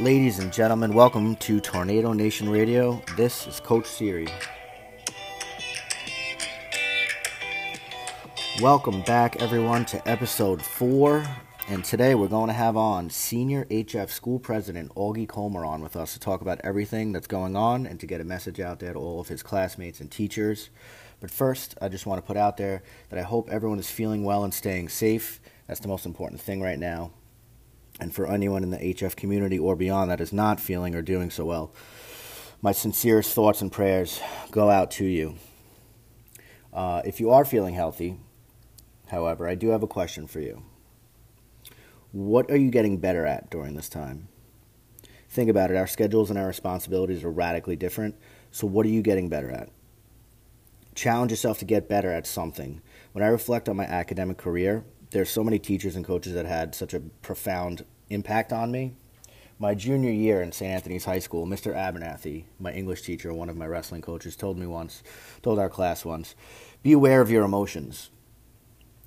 [0.00, 3.00] Ladies and gentlemen, welcome to Tornado Nation Radio.
[3.16, 4.26] This is Coach Siri.
[8.60, 11.24] Welcome back, everyone, to episode four.
[11.68, 15.94] And today we're going to have on Senior HF School President Augie Comer on with
[15.94, 18.94] us to talk about everything that's going on and to get a message out there
[18.94, 20.70] to all of his classmates and teachers.
[21.20, 24.24] But first, I just want to put out there that I hope everyone is feeling
[24.24, 25.40] well and staying safe.
[25.68, 27.12] That's the most important thing right now.
[28.00, 31.30] And for anyone in the HF community or beyond that is not feeling or doing
[31.30, 31.72] so well,
[32.60, 34.20] my sincerest thoughts and prayers
[34.50, 35.36] go out to you.
[36.72, 38.18] Uh, if you are feeling healthy,
[39.08, 40.62] however, I do have a question for you.
[42.10, 44.28] What are you getting better at during this time?
[45.28, 45.76] Think about it.
[45.76, 48.16] Our schedules and our responsibilities are radically different.
[48.50, 49.68] So, what are you getting better at?
[50.94, 52.80] Challenge yourself to get better at something.
[53.12, 54.84] When I reflect on my academic career,
[55.14, 58.96] there's so many teachers and coaches that had such a profound impact on me.
[59.60, 60.72] My junior year in St.
[60.72, 61.72] Anthony's High School, Mr.
[61.72, 65.04] Abernathy, my English teacher, one of my wrestling coaches, told me once,
[65.40, 66.34] told our class once,
[66.82, 68.10] be aware of your emotions.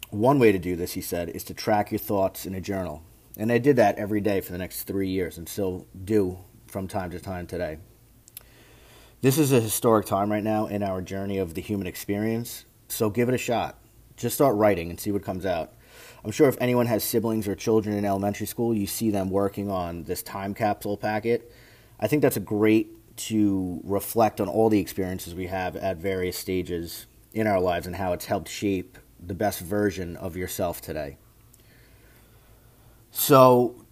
[0.09, 3.03] One way to do this, he said, is to track your thoughts in a journal.
[3.35, 6.88] And I did that every day for the next three years and still do from
[6.88, 7.80] time to time today.
[9.19, 13.09] This is a historic time right now in our journey of the human experience, so
[13.09, 13.78] give it a shot.
[14.16, 15.73] Just start writing and see what comes out.
[16.25, 19.69] I'm sure if anyone has siblings or children in elementary school, you see them working
[19.69, 21.51] on this time capsule packet.
[21.99, 26.38] I think that's a great to reflect on all the experiences we have at various
[26.38, 31.17] stages in our lives and how it's helped shape the best version of yourself today.
[33.11, 33.85] So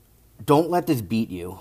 [0.45, 1.59] don't let this beat you.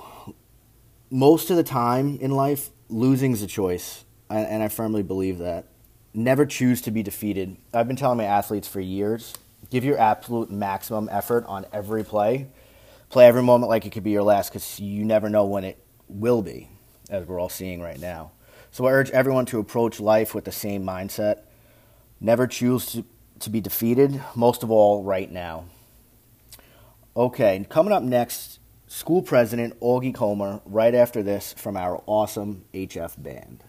[1.10, 5.66] Most of the time in life, losing is a choice, and I firmly believe that.
[6.12, 7.56] Never choose to be defeated.
[7.72, 9.34] I've been telling my athletes for years
[9.70, 12.48] give your absolute maximum effort on every play.
[13.08, 15.78] Play every moment like it could be your last because you never know when it
[16.08, 16.68] will be,
[17.10, 18.32] as we're all seeing right now.
[18.70, 21.42] So I urge everyone to approach life with the same mindset.
[22.20, 23.04] Never choose to,
[23.40, 25.66] to be defeated, most of all, right now.
[27.16, 28.58] Okay, coming up next,
[28.88, 33.62] school president Augie Comer, right after this from our awesome HF band.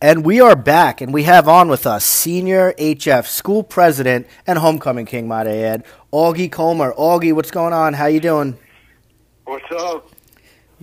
[0.00, 4.58] And we are back, and we have on with us senior HF school president and
[4.58, 6.92] homecoming king, might I add, Augie Comer.
[6.92, 7.94] Augie, what's going on?
[7.94, 8.58] How you doing?
[9.46, 10.10] What's up?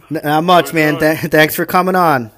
[0.09, 0.97] Not much, What's man.
[0.97, 2.31] Th- thanks for coming on.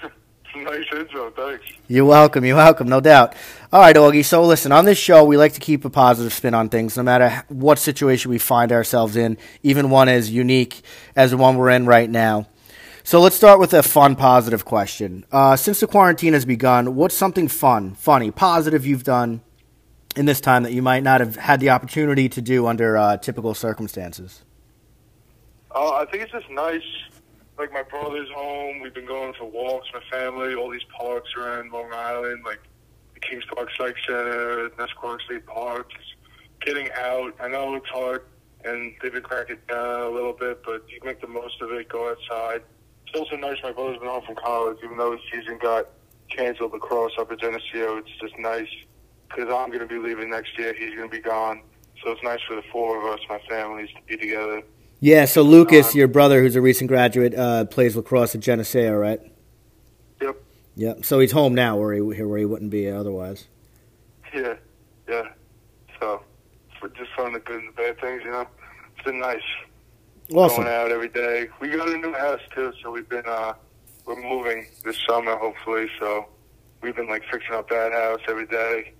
[0.54, 1.64] nice intro, thanks.
[1.88, 2.44] You're welcome.
[2.44, 3.34] You're welcome, no doubt.
[3.72, 4.24] All right, Augie.
[4.24, 7.02] So listen, on this show, we like to keep a positive spin on things, no
[7.02, 10.82] matter what situation we find ourselves in, even one as unique
[11.16, 12.46] as the one we're in right now.
[13.02, 15.24] So let's start with a fun, positive question.
[15.32, 19.40] Uh, since the quarantine has begun, what's something fun, funny, positive you've done
[20.16, 23.16] in this time that you might not have had the opportunity to do under uh,
[23.16, 24.44] typical circumstances?
[25.74, 26.82] Uh, I think it's just nice.
[27.58, 28.80] Like my brother's home.
[28.80, 30.54] We've been going for walks, my family.
[30.54, 32.60] All these parks around Long Island, like
[33.14, 35.90] the Kings Park Psych Center, Nissequogue State Park.
[35.90, 36.14] Just
[36.60, 37.34] getting out.
[37.40, 38.24] I know it's hard,
[38.64, 41.88] and they've been cracking down a little bit, but you make the most of it.
[41.88, 42.62] Go outside.
[43.12, 43.56] It's also nice.
[43.62, 45.88] My brother's been home from college, even though his season got
[46.28, 47.96] canceled across up at Geneseo.
[47.96, 48.68] It's just nice
[49.28, 50.72] because I'm going to be leaving next year.
[50.74, 51.62] He's going to be gone.
[52.04, 54.62] So it's nice for the four of us, my families, to be together.
[55.00, 58.96] Yeah, so Lucas, Um, your brother, who's a recent graduate, uh, plays lacrosse at Geneseo,
[58.96, 59.20] right?
[60.22, 60.36] Yep.
[60.76, 61.04] Yep.
[61.04, 63.48] So he's home now, where he where he wouldn't be otherwise.
[64.32, 64.54] Yeah.
[65.08, 65.28] Yeah.
[65.98, 66.22] So,
[66.78, 68.46] for just fun the good and the bad things, you know.
[68.94, 69.42] It's been nice
[70.32, 70.64] Awesome.
[70.64, 71.48] going out every day.
[71.60, 73.54] We got a new house too, so we've been uh
[74.06, 75.88] we're moving this summer hopefully.
[75.98, 76.26] So
[76.82, 78.92] we've been like fixing up that house every day,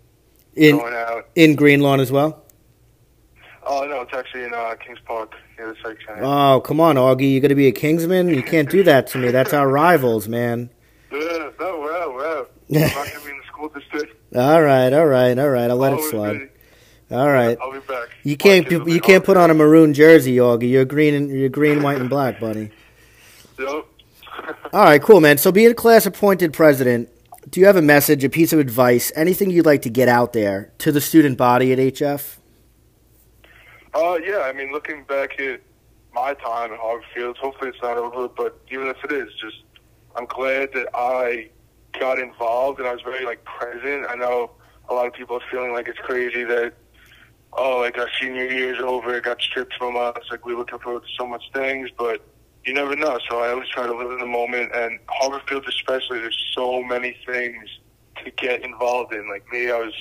[0.55, 1.29] In going out.
[1.35, 2.45] in Greenlawn as well.
[3.67, 6.23] Oh no, it's actually in uh, Kings Park near the psych center.
[6.25, 7.31] Oh, come on, Augie.
[7.31, 8.31] You got to be a Kingsman.
[8.31, 9.31] You can't do that to me.
[9.31, 10.71] That's our rivals, man.
[11.13, 12.51] yeah, no, we're out.
[12.75, 14.17] I'm not gonna be in the school district.
[14.35, 15.69] All right, all right, all right.
[15.71, 16.39] I'll let it slide.
[16.39, 16.47] be.
[17.11, 17.59] All right.
[17.61, 18.09] I'll be back.
[18.23, 20.71] You can't be you can't put on a maroon jersey, Augie.
[20.71, 22.71] You're green and you're green, white, and black, buddy.
[23.59, 23.87] Yep.
[24.73, 25.37] All right, cool, man.
[25.39, 27.09] So, being a class appointed president,
[27.49, 30.33] do you have a message, a piece of advice, anything you'd like to get out
[30.33, 32.37] there to the student body at HF?
[33.93, 35.61] Uh, yeah, I mean, looking back at
[36.15, 39.65] my time at Harborfields, hopefully it's not over, but even if it is, just
[40.15, 41.51] I'm glad that I
[41.99, 44.07] got involved and I was very like present.
[44.09, 44.53] I know
[44.89, 46.75] a lot of people are feeling like it's crazy that
[47.53, 50.57] oh, like our senior year is over, it got stripped from us, like we are
[50.57, 52.23] looking forward to so much things, but
[52.65, 53.19] you never know.
[53.29, 57.17] So I always try to live in the moment, and Harborfields especially, there's so many
[57.27, 57.69] things
[58.25, 59.29] to get involved in.
[59.29, 59.95] Like me, I was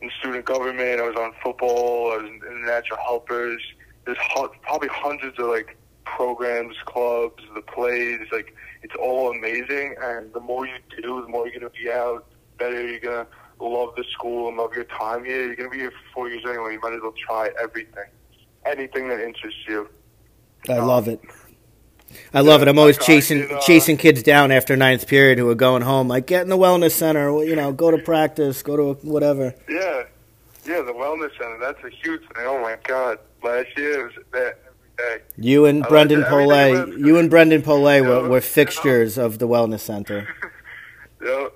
[0.00, 3.62] in student government, I was on football, I was in the natural helpers.
[4.04, 4.18] There's
[4.62, 9.96] probably hundreds of like programs, clubs, the plays, like it's all amazing.
[10.00, 12.26] And the more you do, the more you're gonna be out,
[12.58, 13.26] better you're gonna
[13.60, 15.46] love the school and love your time here.
[15.46, 16.74] You're gonna be here for four years anyway.
[16.74, 18.06] You might as well try everything,
[18.64, 19.88] anything that interests you.
[20.68, 21.20] I um, love it.
[22.32, 22.68] I love it.
[22.68, 26.08] I'm always chasing uh, chasing kids down after ninth period who are going home.
[26.08, 27.42] Like, get in the wellness center.
[27.44, 28.62] You know, go to practice.
[28.62, 29.54] Go to whatever.
[29.68, 30.04] Yeah,
[30.64, 30.82] yeah.
[30.82, 31.58] The wellness center.
[31.60, 32.44] That's a huge thing.
[32.46, 33.18] Oh my god.
[33.42, 35.24] Last year it was that every day.
[35.36, 36.98] You and I Brendan Polay.
[36.98, 39.26] You and Brendan Polay were, were fixtures you know.
[39.26, 40.28] of the wellness center.
[41.22, 41.48] yeah,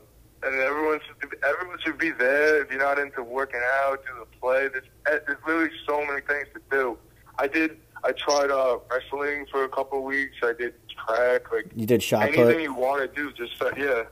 [0.43, 1.01] and everyone
[1.45, 2.63] everyone should be there.
[2.63, 4.69] If you're not into working out, do the play.
[4.69, 6.99] There's eh, there's literally so many things to do.
[7.39, 10.37] I did I tried uh, wrestling for a couple of weeks.
[10.43, 11.53] I did track.
[11.53, 12.63] Like you did shot anything put.
[12.63, 14.05] you want to do, just uh, yeah,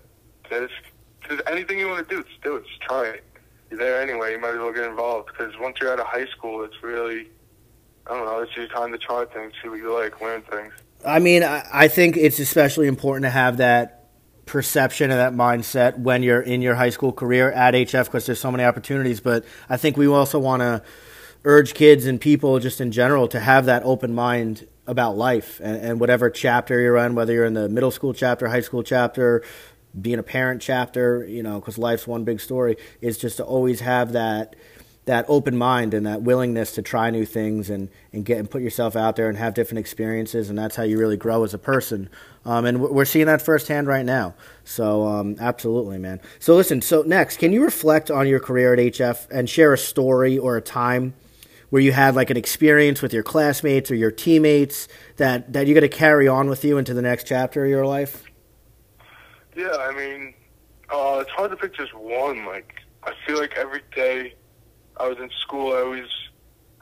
[0.48, 0.72] just,
[1.28, 2.66] just anything you want to do, just do it.
[2.66, 3.24] Just try it.
[3.70, 4.32] You're there anyway.
[4.32, 7.28] You might as well get involved because once you're out of high school, it's really
[8.06, 8.40] I don't know.
[8.40, 10.72] It's your time to try things, see what you like, learn things.
[11.06, 13.99] I mean, I, I think it's especially important to have that
[14.50, 18.40] perception and that mindset when you're in your high school career at HF because there's
[18.40, 19.20] so many opportunities.
[19.20, 20.82] But I think we also want to
[21.44, 25.76] urge kids and people just in general to have that open mind about life and,
[25.76, 29.44] and, whatever chapter you're in, whether you're in the middle school chapter, high school chapter,
[29.98, 33.80] being a parent chapter, you know, because life's one big story, is just to always
[33.80, 34.56] have that
[35.06, 38.62] that open mind and that willingness to try new things and, and get and put
[38.62, 41.58] yourself out there and have different experiences and that's how you really grow as a
[41.58, 42.08] person
[42.44, 47.02] um, and we're seeing that firsthand right now so um, absolutely man so listen so
[47.02, 50.62] next can you reflect on your career at hf and share a story or a
[50.62, 51.14] time
[51.70, 55.78] where you had like an experience with your classmates or your teammates that that you're
[55.78, 58.24] going to carry on with you into the next chapter of your life?
[59.56, 60.34] Yeah, I mean,
[60.90, 62.44] uh, it's hard to pick just one.
[62.44, 62.74] Like,
[63.04, 64.34] I feel like every day
[65.00, 66.08] I was in school, I always,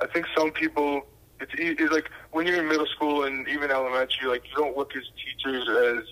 [0.01, 1.07] I think some people,
[1.41, 4.97] it's, it's like when you're in middle school and even elementary, like you don't look
[4.97, 6.05] as teachers as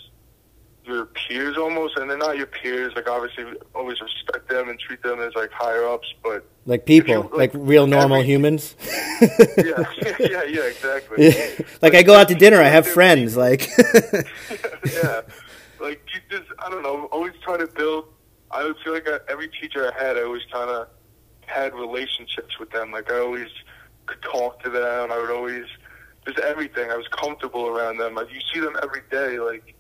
[0.86, 2.92] your peers almost, and they're not your peers.
[2.94, 3.44] Like obviously,
[3.74, 7.32] always respect them and treat them as like higher ups, but like people, you, like,
[7.32, 8.76] like, real normal every, humans.
[9.20, 9.56] yeah,
[10.20, 11.28] yeah, yeah, exactly.
[11.28, 11.64] Yeah.
[11.82, 13.36] Like, like I go out to dinner, I have friends.
[13.36, 15.22] Like, yeah,
[15.80, 18.06] like you just, I don't know, always try to build.
[18.50, 20.88] I would feel like I, every teacher I had, I always kind of
[21.46, 22.92] had relationships with them.
[22.92, 23.48] Like I always
[24.06, 25.10] could talk to them.
[25.10, 25.66] I would always
[26.26, 26.90] just everything.
[26.90, 28.14] I was comfortable around them.
[28.14, 29.38] Like you see them every day.
[29.38, 29.74] Like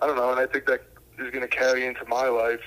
[0.00, 0.82] I don't know, and I think that
[1.18, 2.60] is going to carry into my life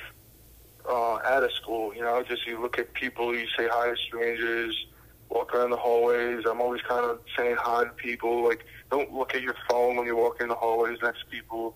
[0.89, 1.94] uh, at a school.
[1.94, 4.88] You know, just you look at people, you say hi to strangers,
[5.30, 6.45] walk around the hallways.
[6.50, 8.44] I'm always kind of saying hi to people.
[8.44, 11.75] Like, don't look at your phone when you're walking in the hallways next to people.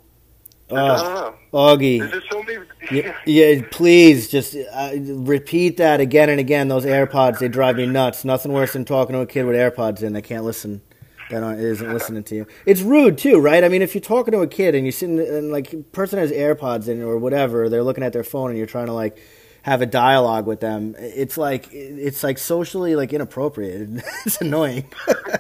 [0.70, 2.22] Uh, Augie.
[2.32, 3.16] So many, yeah.
[3.26, 6.68] yeah, please just uh, repeat that again and again.
[6.68, 8.26] Those AirPods, they drive me nuts.
[8.26, 10.14] Nothing worse than talking to a kid with AirPods in.
[10.14, 10.82] They can't listen
[11.30, 12.48] that isn't listening to you.
[12.66, 13.64] It's rude too, right?
[13.64, 16.32] I mean, if you're talking to a kid and you're sitting and like person has
[16.32, 19.18] AirPods in or whatever, they're looking at their phone and you're trying to like
[19.64, 20.96] have a dialogue with them.
[20.98, 23.90] It's like it's like socially like inappropriate.
[24.26, 24.86] it's annoying.
[25.08, 25.38] yeah,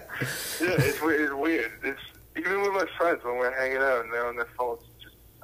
[0.59, 1.21] it's weird.
[1.21, 1.71] It's weird.
[1.83, 2.01] It's
[2.37, 4.44] even with my friends when we're hanging out and they're on their phones.
[4.44, 4.44] Just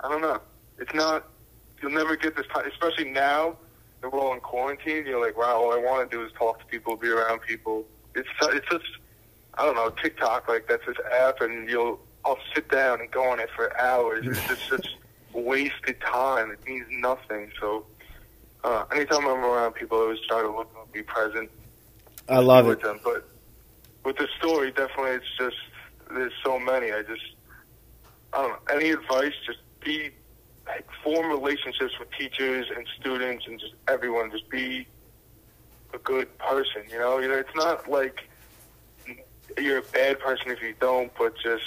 [0.01, 0.39] I don't know.
[0.79, 1.27] It's not.
[1.81, 3.57] You'll never get this time, especially now
[4.01, 5.05] that we're all in quarantine.
[5.05, 7.85] You're like, wow, all I want to do is talk to people, be around people.
[8.15, 8.85] It's it's just
[9.55, 13.23] I don't know, TikTok, like that's this app, and you'll I'll sit down and go
[13.29, 14.25] on it for hours.
[14.25, 14.87] It's just such
[15.33, 16.51] wasted time.
[16.51, 17.51] It means nothing.
[17.59, 17.85] So
[18.63, 21.49] uh, anytime I'm around people, I always try to look and be present.
[22.29, 22.83] I love with it.
[22.83, 22.99] Them.
[23.03, 23.27] But
[24.03, 25.57] with the story, definitely, it's just
[26.11, 26.91] there's so many.
[26.91, 27.21] I just
[28.33, 28.75] I don't know.
[28.75, 29.33] Any advice?
[29.45, 30.11] Just be
[30.67, 34.31] like, form relationships with teachers and students and just everyone.
[34.31, 34.87] Just be
[35.93, 36.83] a good person.
[36.89, 38.27] You know, you know, it's not like
[39.57, 41.63] you're a bad person if you don't, but just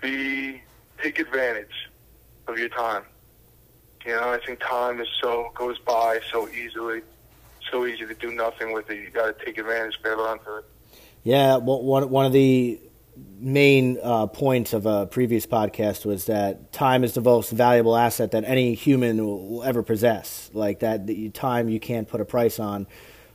[0.00, 0.62] be
[1.02, 1.88] take advantage
[2.46, 3.02] of your time.
[4.04, 7.02] You know, I think time is so goes by so easily,
[7.70, 8.96] so easy to do nothing with it.
[9.02, 10.64] You got to take advantage, grab onto it.
[11.22, 12.78] Yeah, one one of the
[13.16, 18.30] main uh, points of a previous podcast was that time is the most valuable asset
[18.32, 20.50] that any human will ever possess.
[20.52, 22.86] Like that, the time you can't put a price on.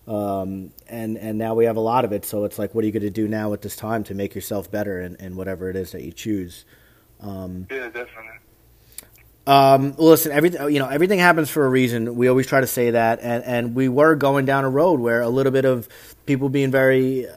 [0.07, 2.25] Um, and and now we have a lot of it.
[2.25, 4.33] So it's like, what are you going to do now with this time to make
[4.33, 6.65] yourself better in, in whatever it is that you choose?
[7.19, 8.39] Um, yeah, definitely.
[9.45, 12.15] Um, listen, everything you know, everything happens for a reason.
[12.15, 15.21] We always try to say that, and and we were going down a road where
[15.21, 15.87] a little bit of
[16.25, 17.27] people being very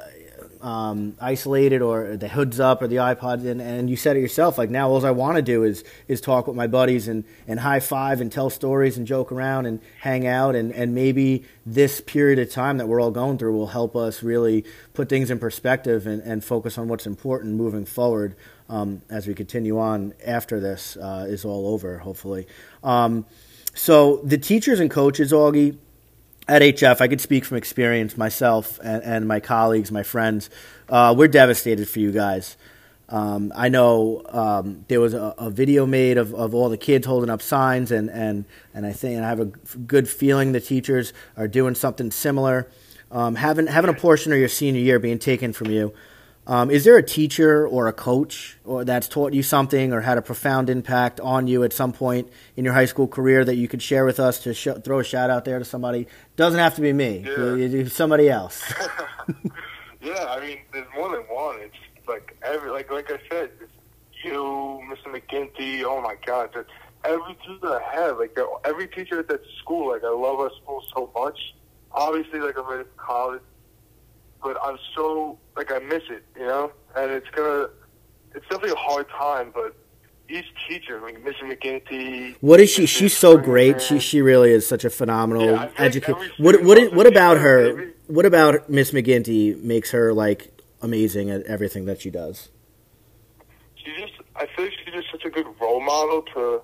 [0.62, 4.56] um, isolated or the hoods up or the iPod, and, and you said it yourself.
[4.56, 7.60] Like now, all I want to do is is talk with my buddies and, and
[7.60, 10.54] high five and tell stories and joke around and hang out.
[10.54, 14.22] And, and maybe this period of time that we're all going through will help us
[14.22, 14.64] really
[14.94, 18.36] put things in perspective and, and focus on what's important moving forward
[18.68, 22.46] um, as we continue on after this uh, is all over, hopefully.
[22.84, 23.26] Um,
[23.74, 25.78] so the teachers and coaches, Augie
[26.48, 30.50] at HF, I could speak from experience myself and, and my colleagues, my friends.
[30.88, 32.56] Uh, we're devastated for you guys.
[33.08, 37.06] Um, I know um, there was a, a, video made of, of all the kids
[37.06, 40.60] holding up signs, and, and, and I think and I have a good feeling the
[40.60, 42.70] teachers are doing something similar.
[43.10, 45.92] Um, having having a portion of your senior year being taken from you,
[46.46, 50.18] um, is there a teacher or a coach or that's taught you something or had
[50.18, 53.68] a profound impact on you at some point in your high school career that you
[53.68, 56.08] could share with us to sh- throw a shout out there to somebody?
[56.34, 57.24] Doesn't have to be me.
[57.24, 57.86] Yeah.
[57.86, 58.60] Somebody else.
[60.02, 61.60] yeah, I mean, there's more than one.
[61.60, 63.50] It's like every like like I said,
[64.24, 65.14] you, Mr.
[65.14, 65.84] McGinty.
[65.84, 66.50] Oh my God,
[67.04, 69.90] every teacher I have, like every teacher at that school.
[69.92, 71.38] Like I love our school so much.
[71.92, 73.42] Obviously, like I'm ready for college
[74.42, 76.72] but I'm so like I miss it, you know.
[76.96, 77.68] And it's gonna,
[78.34, 79.74] it's definitely a hard time, but
[80.28, 82.36] each teacher, like Miss McGinty.
[82.40, 82.86] What is she?
[82.86, 83.80] She's so great.
[83.82, 86.18] She she really is such a phenomenal yeah, educator.
[86.38, 87.74] What what what about her?
[87.74, 87.92] Maybe.
[88.06, 92.50] What about Miss McGinty makes her like amazing at everything that she does?
[93.76, 96.62] She just, I feel like she's just such a good role model to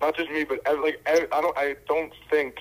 [0.00, 2.56] not just me, but like I don't, I don't think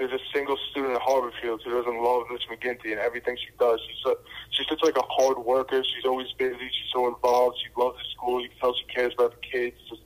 [0.00, 3.78] there's a single student at Harborfield who doesn't love Miss McGinty and everything she does.
[3.86, 4.14] She's a,
[4.50, 5.84] she's such like a hard worker.
[5.84, 6.56] She's always busy.
[6.58, 7.58] She's so involved.
[7.62, 8.40] She loves the school.
[8.40, 9.76] You can tell she cares about the kids.
[9.90, 10.00] Just,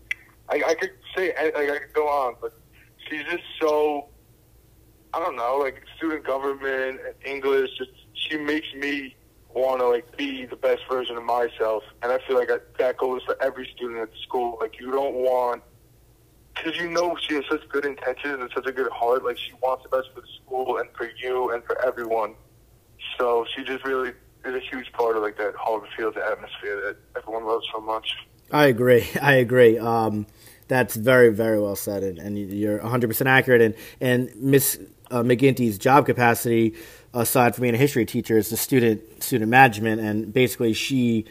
[0.48, 2.52] I, I could say like I could go on, but
[3.08, 4.08] she's just so
[5.14, 7.70] I don't know, like student government and English.
[7.78, 9.14] Just she makes me
[9.54, 13.22] want to like be the best version of myself, and I feel like that goes
[13.22, 14.58] for every student at the school.
[14.60, 15.62] Like you don't want
[16.64, 19.24] because you know she has such good intentions and such a good heart.
[19.24, 22.34] Like she wants the best for the school and for you and for everyone.
[23.18, 24.12] So she just really
[24.44, 28.16] is a huge part of like that Harborfield atmosphere that everyone loves so much.
[28.50, 29.06] I agree.
[29.22, 29.78] I agree.
[29.78, 30.26] Um,
[30.66, 33.60] that's very, very well said, and, and you're 100 percent accurate.
[33.60, 34.78] And and Miss
[35.10, 36.74] uh, McGinty's job capacity,
[37.12, 41.26] aside from being a history teacher, is the student student management, and basically she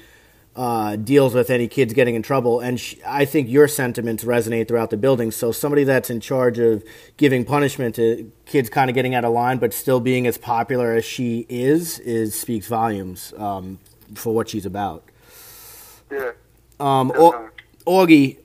[0.55, 2.60] uh, deals with any kids getting in trouble.
[2.60, 5.31] And sh- I think your sentiments resonate throughout the building.
[5.31, 6.83] So somebody that's in charge of
[7.17, 10.93] giving punishment to kids kind of getting out of line, but still being as popular
[10.93, 13.79] as she is, is speaks volumes um,
[14.13, 15.03] for what she's about.
[16.12, 16.31] Yeah.
[16.79, 17.50] Um, o-
[17.88, 18.38] Augie,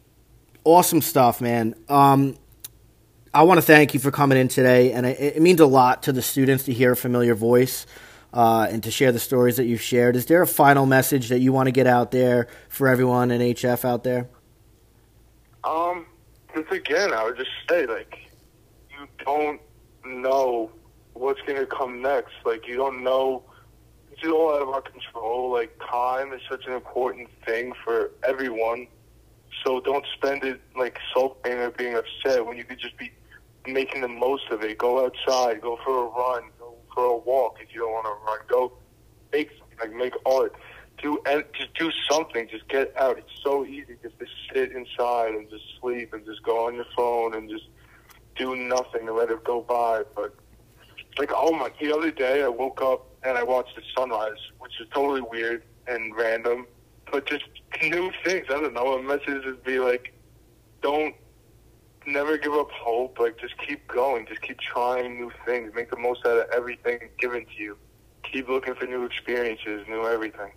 [0.65, 1.75] awesome stuff, man.
[1.89, 2.39] Um,
[3.35, 6.05] I want to thank you for coming in today, and it, it means a lot
[6.05, 7.87] to the students to hear a familiar voice
[8.33, 10.17] uh, and to share the stories that you've shared.
[10.17, 13.41] Is there a final message that you want to get out there for everyone in
[13.41, 14.29] HF out there?
[15.65, 16.07] Um,
[16.55, 18.19] just again, I would just say, like,
[18.91, 19.61] you don't
[20.05, 20.71] know
[21.15, 22.35] what's going to come next.
[22.45, 23.43] Like, you don't know.
[24.13, 25.53] It's all out of our control.
[25.53, 28.89] Like, time is such an important thing for everyone.
[29.65, 33.13] So don't spend it, like, sulking or being upset when you could just be
[33.67, 34.79] making the most of it.
[34.79, 36.45] Go outside, go for a run,
[37.05, 38.39] a walk if you don't want to run.
[38.49, 38.73] Go
[39.33, 39.51] make
[39.81, 40.55] like make art.
[41.03, 42.49] Do and just do something.
[42.49, 43.19] Just get out.
[43.19, 46.87] It's so easy just to sit inside and just sleep and just go on your
[46.97, 47.67] phone and just
[48.37, 50.03] do nothing and let it go by.
[50.15, 50.35] But
[51.19, 54.73] like oh my, the other day I woke up and I watched the sunrise, which
[54.81, 56.67] is totally weird and random,
[57.11, 57.45] but just
[57.83, 58.47] new things.
[58.51, 58.95] I don't know.
[58.95, 60.15] A message would be like,
[60.83, 61.15] don't
[62.09, 63.19] never give up hope.
[63.19, 64.27] Like just keep going.
[64.27, 65.73] Just keep trying new things.
[65.75, 67.77] Make the most out of everything given to you.
[68.33, 70.53] Keep looking for new experiences, new everything.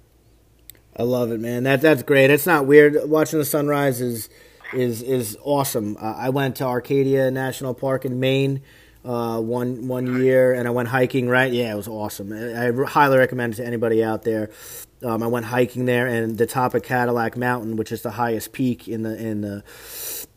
[0.97, 1.63] I love it, man.
[1.63, 2.29] That that's great.
[2.29, 2.97] It's not weird.
[3.09, 4.29] Watching the sunrise is
[4.73, 5.97] is is awesome.
[5.97, 8.61] Uh, I went to Acadia National Park in Maine
[9.03, 11.27] uh, one one year, and I went hiking.
[11.27, 12.31] Right, yeah, it was awesome.
[12.33, 14.49] I, I highly recommend it to anybody out there.
[15.03, 18.53] Um, I went hiking there, and the top of Cadillac Mountain, which is the highest
[18.53, 19.63] peak in the in the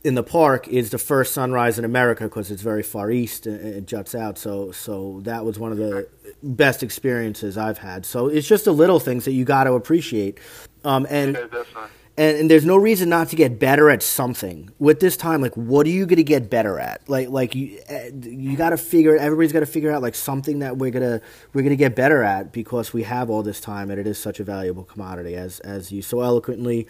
[0.05, 3.47] in the park, is the first sunrise in America because it's very far east.
[3.47, 6.09] And it juts out, so so that was one of the
[6.43, 8.07] best experiences I've had.
[8.07, 10.39] So it's just the little things that you got to appreciate.
[10.85, 15.01] Um, and yeah, and, and there's no reason not to get better at something with
[15.01, 18.11] this time like what are you going to get better at like like you eh,
[18.23, 21.25] you got to figure everybody's got to figure out like something that we're going to
[21.53, 24.39] we're to get better at because we have all this time and it is such
[24.39, 26.87] a valuable commodity as as you so eloquently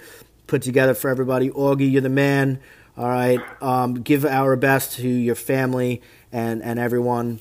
[0.47, 2.61] put together for everybody augie you're the man
[2.97, 7.41] all right um, give our best to your family and and everyone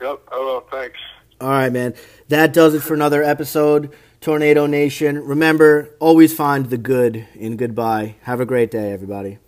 [0.00, 0.20] Yep.
[0.30, 0.98] Well, thanks.
[1.40, 1.94] all right man
[2.28, 5.24] that does it for another episode Tornado Nation.
[5.24, 8.16] Remember, always find the good in goodbye.
[8.22, 9.38] Have a great day, everybody.